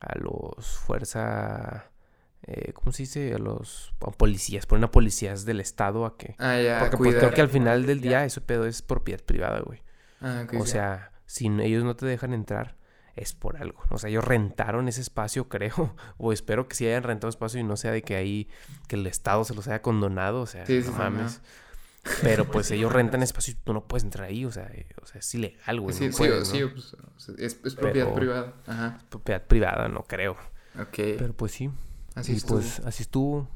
[0.00, 1.90] a los fuerza,
[2.46, 3.34] eh, ¿cómo se dice?
[3.34, 6.34] A los a policías, ponen a policías del estado a que...
[6.38, 9.60] Ah, ya, Porque pues, creo que al final del día eso pedo es propiedad privada,
[9.60, 9.82] güey.
[10.20, 12.76] Ah, ok, O sea, si ellos no te dejan entrar,
[13.14, 13.80] es por algo.
[13.90, 15.94] O sea, ellos rentaron ese espacio, creo.
[16.18, 18.48] O espero que sí hayan rentado espacio y no sea de que ahí,
[18.88, 20.40] que el Estado se los haya condonado.
[20.40, 21.40] O sea, Sí, no sí, sí, mames.
[22.22, 24.44] Pero pues ellos rentan espacio y tú no puedes entrar ahí.
[24.44, 25.94] O sea, eh, o sea es ilegal, güey.
[25.94, 26.70] sí, no sí, puedes, sí, ¿no?
[26.72, 26.94] pues,
[27.38, 28.52] es, es propiedad Pero- privada.
[28.66, 28.98] Ajá.
[29.08, 30.32] Propiedad privada, no creo.
[30.80, 30.96] Ok.
[31.18, 31.70] Pero pues sí.
[32.14, 32.58] Así y estuvo.
[32.58, 33.48] pues así estuvo.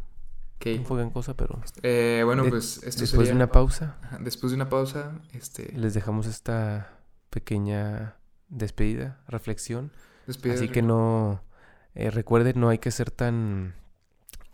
[0.64, 1.60] No fue gran cosa, pero...
[1.82, 3.26] Eh, bueno, de- pues esto Después sería...
[3.32, 5.70] de una pausa, Ajá, Después de una pausa, este...
[5.76, 6.98] les dejamos esta
[7.30, 8.16] pequeña
[8.48, 9.92] despedida, reflexión.
[10.26, 11.42] despide Así de- que no.
[11.94, 13.74] eh, recuerden, no hay que ser tan.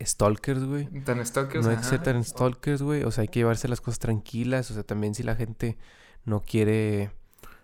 [0.03, 0.87] Stalkers, güey.
[1.05, 3.03] Tan stalkers, No hay que ser tan stalkers, güey.
[3.03, 4.69] O sea, hay que llevarse las cosas tranquilas.
[4.69, 5.77] O sea, también si la gente
[6.25, 7.11] no quiere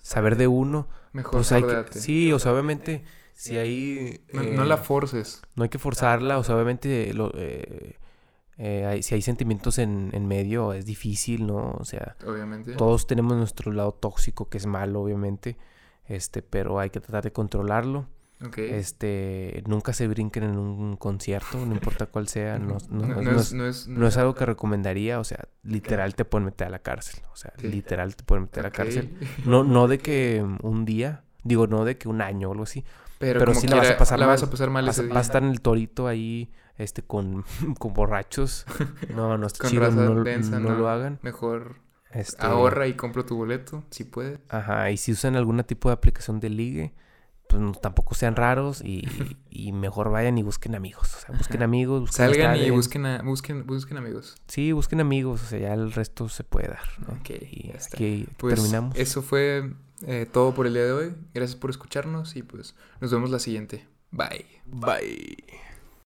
[0.01, 1.85] saber de uno, Mejor pues hay que.
[1.99, 3.03] Sí, o sea, obviamente,
[3.41, 4.21] si hay.
[4.33, 5.41] No, eh, no la forces.
[5.55, 6.37] no hay que forzarla.
[6.37, 7.95] O sea, obviamente, lo, eh,
[8.57, 11.71] eh, hay- si hay sentimientos en, en medio, es difícil, ¿no?
[11.79, 12.73] O sea, Obviamente.
[12.75, 15.55] todos tenemos nuestro lado tóxico, que es malo, obviamente.
[16.07, 18.07] Este, pero hay que tratar de controlarlo.
[18.57, 23.31] Este, nunca se brinquen en un concierto, no importa cuál sea, no, no- no, no
[23.87, 27.35] no es, algo que recomendaría, o sea, literal te pueden meter a la cárcel, o
[27.35, 27.67] sea, Sí.
[27.67, 29.13] literal te pueden meter a la cárcel.
[29.45, 32.83] No, no de que un día, digo, no de que un año o algo así,
[33.19, 34.47] Pero, pero sí la vas a pasar la vas mal.
[34.47, 37.43] a pasar mal vas, a- vas estar en el torito ahí, este, con,
[37.79, 38.65] con borrachos,
[39.15, 40.77] no, no está Con chido, raza no, densa, no no.
[40.79, 41.19] lo hagan.
[41.21, 41.75] Mejor
[42.11, 44.39] Este, ahorra y compra tu boleto, si puedes.
[44.49, 46.93] Ajá, y si usan algún tipo de aplicación de ligue,
[47.49, 49.03] pues no- tampoco sean raros y,
[49.49, 51.13] y mejor vayan y busquen amigos.
[51.15, 51.65] O sea, busquen Ajá.
[51.65, 54.35] amigos, busquen Salgan y busquen, a- busquen, busquen amigos.
[54.47, 57.15] Sí, busquen amigos, o sea, ya el resto se puede dar, ¿no?
[57.19, 57.97] Ok, y ya está.
[57.97, 58.95] aquí Pues terminamos.
[58.95, 59.73] eso fue
[60.07, 61.15] eh, todo por el día de hoy.
[61.33, 63.87] Gracias por escucharnos y pues nos vemos la siguiente.
[64.11, 64.45] Bye.
[64.65, 65.59] Bye.